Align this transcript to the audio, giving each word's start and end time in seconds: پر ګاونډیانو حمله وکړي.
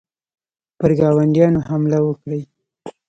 پر 0.79 0.91
ګاونډیانو 0.99 1.59
حمله 1.69 1.99
وکړي. 2.03 2.41